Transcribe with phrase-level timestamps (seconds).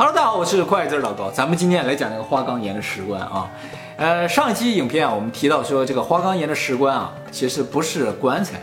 [0.00, 3.50] Hello，大家好，我是快字老高，咱们今天来讲这个花岗岩的石棺啊。
[3.96, 8.60] 呃，上一期影片啊，我们提到说这个花岗岩的石棺啊，其实不是棺材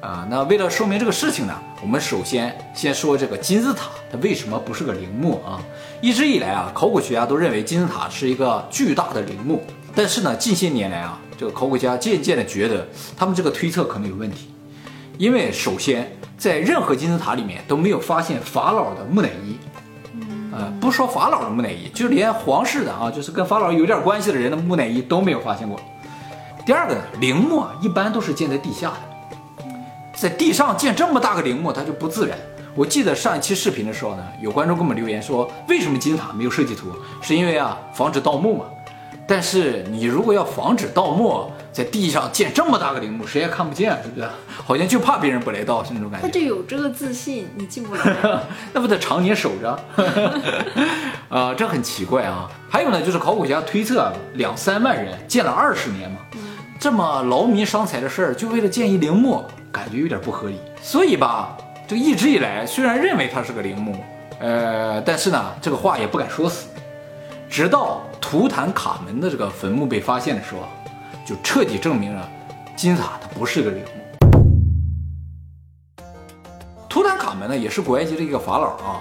[0.00, 0.26] 啊。
[0.28, 5.62] 那为了说明这个事情呢，我们首先先说这个金字塔它为什么不是个陵墓啊？
[6.00, 9.62] 一直以来啊，考古学家都认为金字塔是一个巨大的陵墓，
[9.94, 12.84] 但是呢，近些年来啊，这个考古家渐渐的觉得
[13.16, 14.50] 他们这个推测可能有问题，
[15.16, 19.56] 因为首先在任何金字塔里面都没有发现法老的木乃伊。
[20.58, 25.78] 呃，不说法老的木乃伊，就连皇室的啊，就是跟法老有点关系的人的木乃伊都没有发现过。
[26.64, 29.66] 第二个呢，陵墓，一般都是建在地下的，
[30.14, 32.38] 在地上建这么大个陵墓，它就不自然。
[32.74, 36.88] 我记得上一期视频的时候呢，有观众给我们留言说，为什么金字塔没有设计图？
[37.20, 38.64] 是因为啊，防止盗墓嘛。
[39.28, 44.28] 但是你如果要防止盗墓，在地上建这么大个陵墓，谁也看不见，对不对？
[44.64, 46.26] 好像就怕别人不来盗，是那种感觉。
[46.26, 48.16] 他就有这个自信，你进不来，
[48.72, 49.78] 那不得常年守着？
[51.28, 52.48] 啊，这很奇怪啊。
[52.70, 56.18] 还有呢，就是考古学家推测，两三万人建了二十年嘛，
[56.78, 60.56] 这么劳民伤财的事儿，就为了建一陵墓，感觉有点不合理。
[60.80, 61.56] 所以吧，
[61.88, 63.96] 这一直以来虽然认为它是个陵墓，
[64.38, 66.68] 呃，但是呢，这个话也不敢说死。
[67.56, 70.60] 直到图坦卡门的这个坟墓被发现的时候。
[71.24, 72.28] 就彻底证明了
[72.76, 73.88] 金字塔它不是个陵墓。
[76.86, 79.00] 图坦卡门呢，也是古埃及的一个法老啊，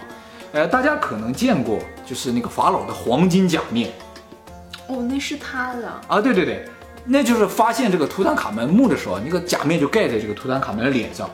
[0.53, 3.91] 呃，大家可能见过，就是那个法老的黄金假面。
[4.87, 6.21] 哦，那是他的啊？
[6.21, 6.65] 对对对，
[7.03, 11.29] 那就是发现这个图坦卡门墓的时候，那个假面就盖在这个图坦卡门的脸上。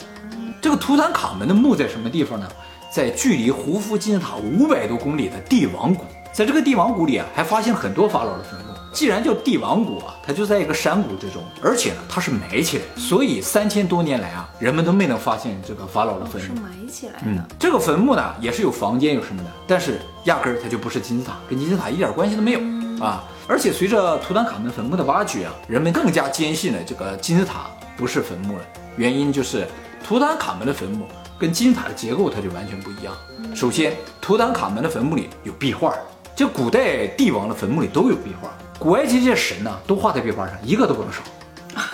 [0.60, 2.48] 这个图坦卡门的墓在什么地方呢？
[2.92, 8.72] 在距离胡夫金字塔五百多公里的帝王谷，在这个帝王谷里啊，还发现很多法老的坟墓。
[8.94, 16.56] 既然叫帝王谷啊，它就在一个山谷之中，而且呢，它是埋起来，所以三千多年来啊，人们都没能发现这个法老的坟墓。
[16.56, 17.20] 是埋起来的。
[17.26, 22.60] 嗯，这个坟墓呢，也是有房间有什么的，但是压根儿它就不是金字塔，跟金字塔一点关系都没有
[23.02, 23.24] 啊。
[23.48, 28.64] 而且随着图坦卡门坟墓的挖掘啊，人们更加坚信了这个金字塔不是坟墓了。
[28.98, 29.66] 原因就是
[30.06, 31.06] 图坦卡门的坟墓
[31.40, 33.14] 跟金字塔的结构它就完全不一样。
[33.56, 35.94] 首先，图坦卡门的坟墓里有壁画，
[36.42, 38.50] 就古代帝王的坟墓里都有壁画。
[38.80, 41.22] 古埃及这些神呢，都画在壁画上，一个都不能少。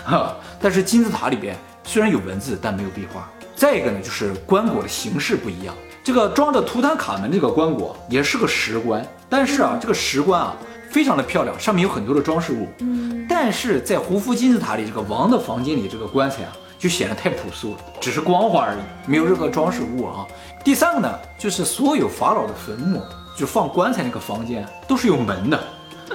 [0.06, 1.54] 哈， 但是金字塔里边
[1.84, 3.30] 虽然有文字，但没有壁画。
[3.58, 5.76] 再一个呢，就是棺椁的形式不一样。
[6.02, 10.56] 这个装着图坦卡门这个棺椁也是个石棺，但是啊，这个石棺啊
[10.90, 12.70] 非常的漂亮，上面有很多的装饰物。
[12.80, 18.78] 嗯，但是在胡夫金字塔里这个王的房间里，这个棺材啊就显得太朴素了，只是光滑而已，
[19.12, 20.26] 没有任何装饰物啊。
[20.64, 23.02] 第三个呢，就是所有法老的坟墓，
[23.38, 25.64] 就放棺材那个房间都是有门的。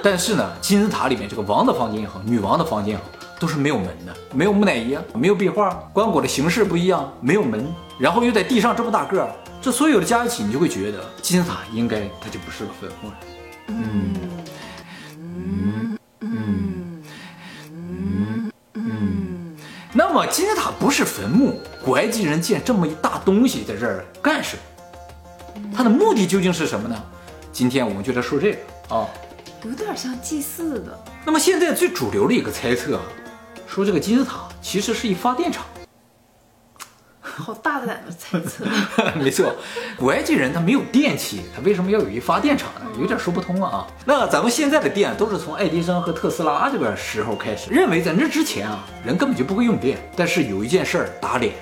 [0.03, 3.03] 但是呢，金字塔里面这个王的房间也好，女王的房间也好，
[3.39, 7.65] 都是没有门的，没有木乃伊，没有壁画，棺椁的形式不一样，没有门，
[7.97, 9.29] 然后又在地上这么大个儿，
[9.61, 13.15] 这所有的加一起，你就会觉得金字塔应该它就不是个坟墓了。
[13.67, 14.13] 嗯。
[15.29, 15.97] 嗯。
[16.19, 17.03] 嗯。
[17.69, 18.51] 嗯。
[18.73, 19.55] 嗯。
[19.93, 24.61] 那么金字塔不是坟墓，古埃及人建这么一大东西在这儿干什么？
[25.75, 27.03] 它的目的究竟是什么呢？
[27.51, 29.07] 今天我们就来说这个啊。
[29.63, 31.03] 有点像祭祀的。
[31.25, 32.99] 那么现在最主流的一个猜测，
[33.65, 35.65] 说这个金字塔其实是一发电厂。
[37.21, 38.65] 好大胆的猜测。
[39.15, 39.55] 没错，
[39.97, 42.81] 古埃及人他没有电器，他为什么要有一发电厂呢？
[42.99, 43.87] 有点说不通啊。
[44.05, 49.97] 那咱们现在的电都是从爱迪生和特斯拉这个时候开始，认为在那之前啊，人根本就不会用电。
[50.15, 51.53] 但是有一件事儿打脸。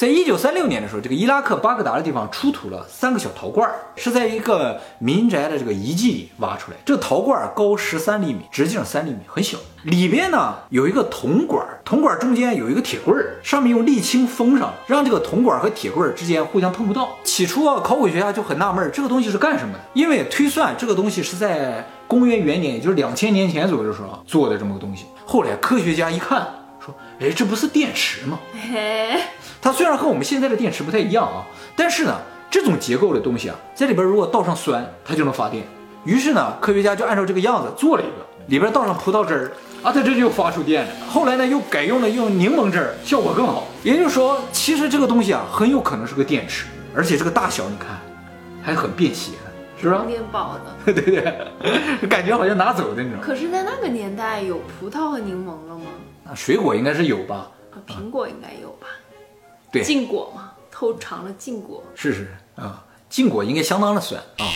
[0.00, 6.78] 在一九三六年的时候，这个伊拉克巴格达的地方出土了三个小陶罐，是在一个民宅的这个遗迹里挖出来。
[6.86, 9.58] 这个陶罐高十三厘米，直径三厘米，很小。
[9.82, 17.10] 里边呢有一个铜管，铜管中间有一个铁棍儿，上面用沥青封上，让这个铜管和铁棍儿之间互相碰不到。
[17.22, 19.80] 起初啊，考古学家就很纳闷，这个东西是干什么的？
[19.92, 25.04] 因为推算这个东西是在公元元年，也就是两千年前左右的时候做的这么个东西。
[25.26, 26.48] 后来科学家一看
[27.20, 28.38] ，：“哎，这不是电池吗？”
[29.62, 31.44] 它虽然和我们现在的电池不太一样啊，
[31.76, 32.18] 但是呢，
[32.50, 35.64] 这种结构的东西啊，在里边如果倒上酸，它就能发电。
[36.04, 39.52] 于是呢，科学家就按照这个样子做了一个，里边倒上葡萄汁儿
[39.82, 40.90] 啊，它这就发出电了。
[41.10, 43.68] 后来呢，又改用了用柠檬汁儿，效果更好。
[43.82, 46.64] 也就是说，其实这个东西啊，很有可能是个电池，
[46.94, 47.88] 而且这个大小你看，
[48.62, 49.32] 还很便携，
[49.78, 50.04] 是吧？
[50.08, 51.34] 电宝的， 对对，
[52.08, 53.20] 感觉好像拿走的那种。
[53.20, 55.84] 可是，在那个年代有葡萄和柠檬了吗？
[56.30, 57.50] 啊，水果应该是有吧？
[57.72, 58.86] 啊，苹果应该有吧？
[59.72, 61.82] 对，禁果嘛，偷尝了禁果。
[61.96, 64.46] 是是啊，禁果应该相当的酸啊。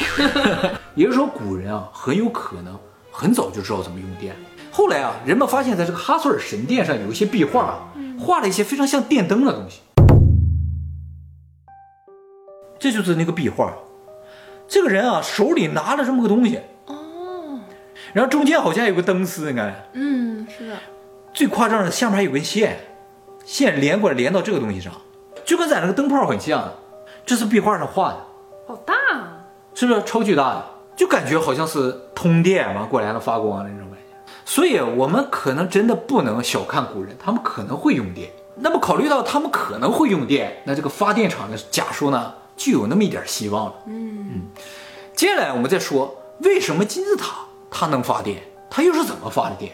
[0.95, 2.79] 也就是说，古人啊，很有可能
[3.11, 4.37] 很早就知道怎么用电。
[4.71, 9.81] 后来啊，人们发现，在这个哈索尔神殿上有一些壁画，画了一些非常像电灯的东西。
[12.79, 13.75] 这就是那个壁画。
[14.69, 17.59] 这个人啊，手里拿着这么个东西，哦，
[18.13, 20.77] 然后中间好像有个灯丝，你看，嗯，是的，
[21.35, 22.79] 最夸张的下面还有根线，
[23.45, 24.93] 线连过来连到这个东西上，
[25.45, 26.73] 就跟咱那个灯泡很像。
[27.27, 28.19] 这是壁画上画的，
[28.69, 29.41] 好大啊！
[29.75, 30.65] 是不是超巨大的？
[30.95, 34.17] 就感觉好像是通电完过来了发光的那种感觉。
[34.45, 38.31] 所以，我们可能真的不能小看古人，他们可能会用电。
[38.57, 43.75] 那么，考虑到他们可能会用电，那这个发电厂的假说呢，就有那么一点希望了。
[43.87, 44.43] 嗯，
[45.17, 47.39] 接下来我们再说，为什么金字塔
[47.71, 48.43] 它能发电？
[48.71, 49.73] 它又是怎么发的电？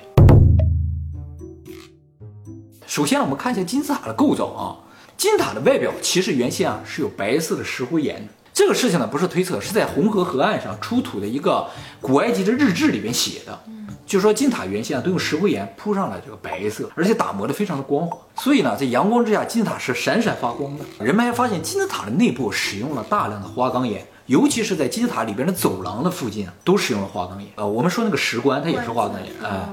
[2.90, 4.74] 首先，我们看一下金字塔的构造啊。
[5.16, 8.32] 金字塔的外表其实原先啊是有白色的石灰岩的。
[8.52, 11.64] 这个事情呢不是推测，是在红河河岸上出土的一个
[12.00, 13.56] 古埃及的日志里边写的。
[14.04, 20.84] 就说金塔原先啊都用石灰岩铺上了这个白色，而且打磨的非常的光滑，所以呢在阳光之下金字塔是闪闪发光的。
[20.98, 27.52] 人们还发现金字塔的内部使用了大量的花岗岩，尤其是在金字塔里边的走廊的附近啊都使用了花岗岩。
[27.54, 29.68] 呃，我们说那个石棺它也是花岗岩，哎，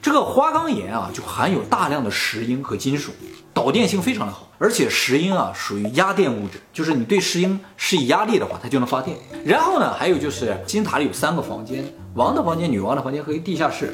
[0.00, 3.12] 这个花岗岩啊就含有大量的石英和金属。
[3.54, 9.16] 导电性非常的好，而且石英啊属于压电物质，就是你对石英施以压力的话，它就能发电。
[9.44, 11.84] 然后呢，还有就是金字塔里有三个房间，
[12.14, 13.92] 王的房间、女王的房间和一个地下室。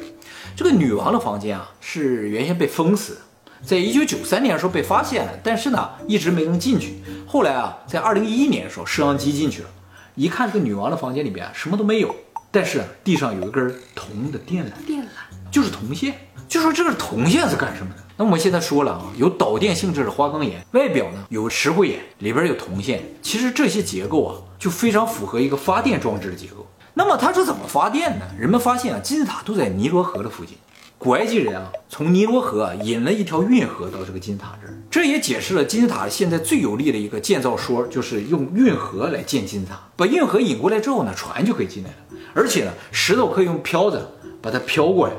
[0.55, 3.17] 这个女王的房间啊是原先被封死，
[3.63, 7.01] 在一九九三年的时候被发现了，但是呢一直没能进去。
[7.25, 9.69] 后来啊，在二零一一年的时候，摄像机进去了，
[10.13, 12.15] 一看这个女王的房间里边什么都没有，
[12.51, 15.04] 但是地上有一根铜的电缆，电缆
[15.55, 16.13] 就是铜线。
[16.49, 18.03] 就说这个铜线是干什么的？
[18.17, 23.01] 那我们现在说了啊，有导电性质的花岗岩，外表呢有石灰岩，里边有铜线。
[23.21, 26.67] 其实这些结构啊，就非常符合一个发电装置的结构。
[26.93, 28.25] 那么它是怎么发电呢？
[28.37, 30.57] 人们发现啊，金字塔都在尼罗河的附近。
[30.97, 39.79] 古埃及人啊，从尼罗河引了一条运河到这个金字塔这儿，这也解释了金字塔现在最有力的一个建造说，就是用运河来建金字塔。
[39.95, 41.95] 把运河引过来之后呢，船就可以进来了，
[42.35, 44.07] 而且呢，石头可以用漂子
[44.41, 45.13] 把它漂过来。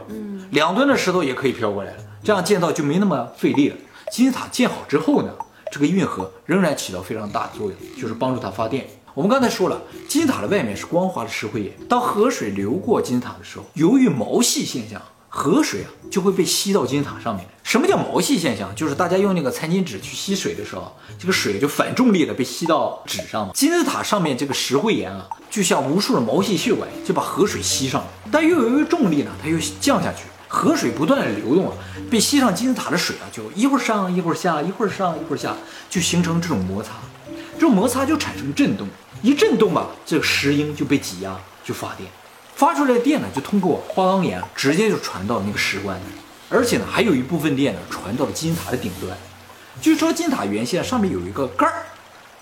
[0.50, 3.76] 两吨的石头也可以漂过来了，这样建造就没那么费力了。
[4.10, 5.32] 金字塔建好之后呢，
[5.70, 8.86] 这个运河仍然起到非常大的作用，就是帮助它发电。
[9.14, 17.44] 我们刚才说了，金字塔的外面是光滑的石灰岩，当河水流过金字塔的时候，由于毛细现象，河水啊就会被吸到金字塔上面。
[17.62, 18.72] 什么叫毛细现象？
[18.76, 23.50] 就是大家用那个餐巾纸去吸水的时候，这个水就反重力的被吸到纸上。
[23.52, 28.08] 金字塔上面这个石灰岩啊，就像无数的毛细血管，就把河水吸上了。
[28.30, 30.24] 但又由于重力呢，它又降下去。
[30.56, 31.76] 河水不断的流动啊，
[32.10, 35.54] 被吸上金字塔的水啊，就一会儿上一会儿下，一会儿上一会儿下，
[35.90, 36.92] 就形成这种摩擦，
[37.56, 38.88] 这种摩擦就产生震动，
[39.20, 42.10] 一震动吧，这个石英就被挤压，就发电，
[42.54, 46.04] 发出来的电呢，就通过花岗岩直接就传到那个石棺里，
[46.48, 49.14] 而且呢，还有一部分电呢传到了金字塔的顶端。
[49.82, 51.84] 据说金字塔原先上面有一个盖儿，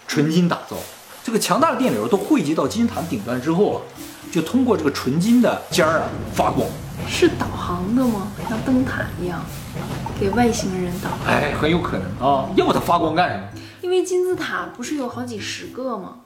[0.07, 0.77] 纯金打造，
[1.25, 3.79] 这个强大的电流都汇集到金字塔顶端之后啊，
[4.31, 6.65] 就通过这个纯金的尖儿啊发光。
[7.09, 8.29] 是导航的吗？
[8.49, 9.41] 像灯塔一样，
[10.19, 11.27] 给外星人导航？
[11.27, 13.45] 哎，很有可能啊，要不它发光干什么？
[13.83, 16.17] 因为金字塔不是有好几十个吗？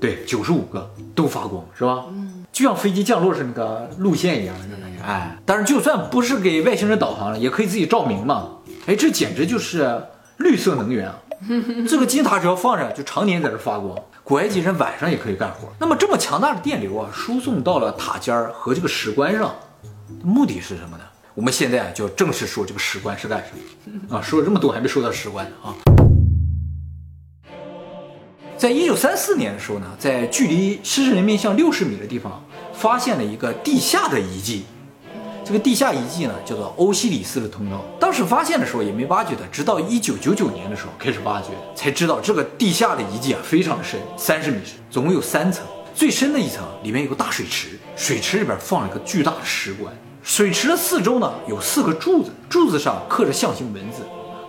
[0.00, 2.04] 对，九十五个都发光，是吧？
[2.10, 5.02] 嗯，就像飞机降落时那个路线一样的感觉。
[5.04, 8.50] 哎，但是就算不是给外星人导航了，也可以自己照明嘛。
[8.86, 10.02] 哎，这简直就是
[10.38, 11.14] 绿色能源啊！
[11.88, 13.96] 这个金字塔只要放着，就常年在这发光。
[14.22, 15.68] 古埃及人晚上也可以干活。
[15.78, 19.54] 那么这么强大的电流啊，输送到了塔尖儿和这个石棺上。
[20.24, 21.04] 目的是什么呢？
[21.34, 23.50] 我们现在就正式说这个石棺是干什
[24.08, 24.22] 么啊？
[24.22, 25.74] 说了这么多还没说到石棺啊！
[28.56, 34.64] 在一九三四年的时候呢，在距离狮身人面像六十米的地方，发现了一个地下的遗迹。
[35.44, 37.84] 这个地下遗迹呢，叫做欧西里斯的通道。
[38.00, 45.66] 当时发现的时候也没挖掘的，直到一九九九年的时候开始挖掘，才知道这个地下的遗迹啊非常的深，三十米深，总共有三层。
[45.94, 49.94] 最深的一层里面有个大水池，水池里边放了一个巨大的石棺。
[50.24, 53.98] 水池的四周呢有四个柱子，柱子上刻着象形文字。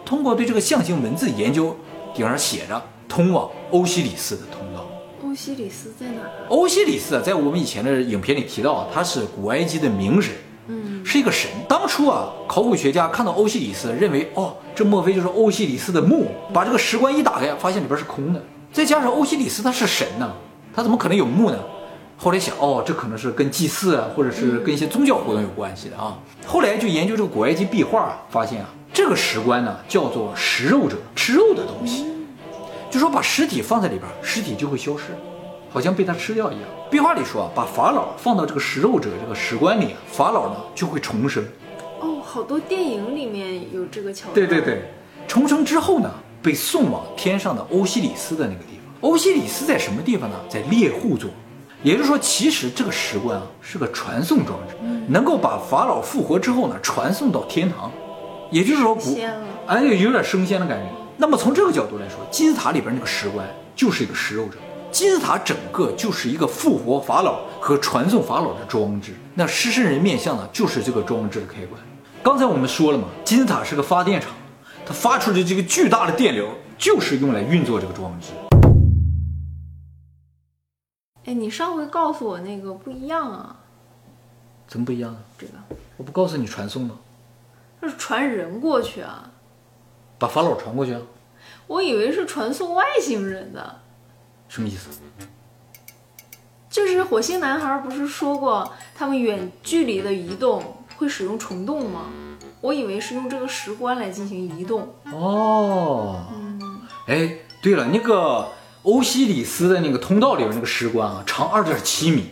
[0.06, 1.76] 通过对这个象形文字研究，
[2.16, 4.88] 顶上写着“通往欧西里斯的通道”。
[5.22, 6.22] 欧西里斯在哪？
[6.48, 10.34] 欧西里斯啊在我们以前的影片里提到，他是古埃及的名神，
[10.68, 11.52] 嗯，是一个神。
[11.68, 16.28] 当初啊，考古学家看到欧西里斯，认为哦，这莫非就是欧西里斯的墓？
[16.54, 18.42] 把这个石棺一打开，发现里边是空的。
[18.72, 20.32] 再加上欧西里斯他是神呢。
[20.74, 21.60] 他怎么可能有墓呢？
[22.18, 26.18] 后来想，哦，这可能是跟祭祀啊，或者是跟一些宗教活动有关系的啊。
[26.46, 32.06] 后来就研究这个古埃及壁画，发现啊，这个石棺呢叫做食肉者，吃肉的东西，
[32.90, 35.04] 就说把尸体放在里边，尸体就会消失，
[35.70, 36.64] 好像被它吃掉一样。
[36.90, 41.44] 壁画里说啊，把法老放到这个食肉者这个石棺里，法老呢就会重生。
[42.00, 44.36] 哦，好多电影里面有这个桥段。
[44.36, 44.84] 对对对，
[45.28, 46.10] 重生之后呢，
[46.42, 48.86] 被送往天上的欧西里斯的那个地方。
[49.02, 50.36] 欧西里斯在什么地方呢？
[50.48, 51.30] 在猎户座。
[51.84, 54.76] 也就是说，其实这个石棺啊是个传送装置，
[55.08, 57.92] 能够把法老复活之后呢传送到天堂。
[58.52, 59.18] 也就是说，古
[59.68, 60.86] 哎，有点升仙的感觉。
[61.18, 64.58] 那么从这个角度来说，金字塔里边那个石棺就是一个食肉者，
[64.92, 69.14] 金字塔整个就是一个复活法老和传送法老的装置。
[69.34, 71.82] 那狮身人面像呢，就是这个装置的开关。
[72.22, 74.30] 刚才我们说了嘛，金字塔是个发电厂，
[74.86, 78.28] 它发出的这个巨大的电流就是用来运作这个装置。
[81.36, 83.58] 哎，你上回告诉我那个不一样啊，
[84.68, 85.20] 怎么不一样呢？
[85.38, 85.52] 这个
[85.98, 86.96] 我不告诉你传送吗？
[87.82, 89.30] 那是传人过去啊，
[90.18, 91.02] 把法老传过去啊？
[91.68, 93.82] 我以为是传送外星人的。
[94.48, 94.90] 什么意思？
[96.70, 102.06] 就是火星男孩不是说过他们远距离的移动会使用虫洞吗？
[102.62, 104.88] 我以为是用这个石棺来进行移动。
[105.12, 106.28] 哦，
[107.08, 108.48] 哎，对了，那个
[108.86, 112.30] 欧西里斯的那个通道里边那个石棺啊，长二点七米，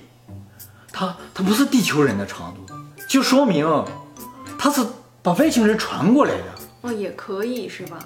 [0.91, 2.73] 它它不是地球人的长度，
[3.09, 3.85] 就说明
[4.57, 4.85] 它是
[5.23, 6.43] 把外星人传过来的。
[6.81, 7.97] 哦，也可以是吧？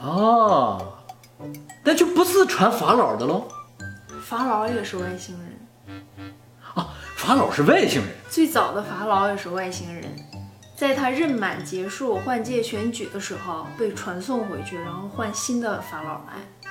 [0.00, 0.98] 哦，
[1.82, 3.48] 那就不是传法老的喽
[4.22, 6.32] 法老也是外星人，
[6.74, 8.10] 啊，法老是外星人。
[8.30, 10.04] 最早的法老也是外星人，
[10.76, 16.63] 在他任满结束换届选举的时候被传送回去，然后换新的法老来。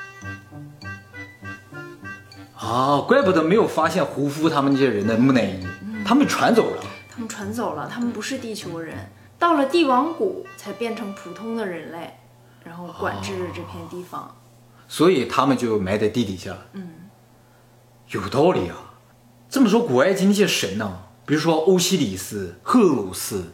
[2.63, 5.67] 啊，怪不得没有发现胡夫他们这些人的木乃伊，
[6.05, 6.83] 他们传走了。
[7.11, 8.95] 他们传走了，他们不是地球人，
[9.37, 12.13] 到了帝王谷才变成普通的人类，
[12.63, 14.33] 然后管制这片地方。
[14.87, 16.55] 所以他们就埋在地底下。
[16.71, 16.87] 嗯，
[18.09, 18.93] 有道理啊。
[19.49, 23.53] 这么说，古埃及那些神呢、比如说欧西里斯、赫鲁斯、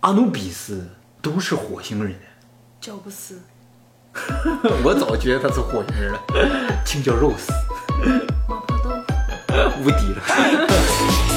[0.00, 0.88] 阿努比斯，
[1.20, 2.18] 都是火星人。
[2.80, 3.42] 乔布斯，
[4.82, 6.20] 我早觉得他是火星人了，
[6.84, 7.52] 请叫肉丝，
[8.46, 9.82] 麻婆豆腐。
[9.82, 11.29] 无敌了。